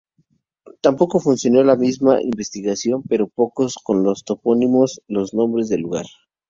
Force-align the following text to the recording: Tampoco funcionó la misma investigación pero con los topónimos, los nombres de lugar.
Tampoco 0.81 1.19
funcionó 1.19 1.63
la 1.63 1.75
misma 1.75 2.23
investigación 2.23 3.03
pero 3.07 3.29
con 3.29 4.01
los 4.03 4.23
topónimos, 4.23 5.03
los 5.07 5.35
nombres 5.35 5.69
de 5.69 5.77
lugar. 5.77 6.07